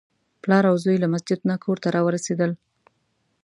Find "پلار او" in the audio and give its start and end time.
0.43-0.75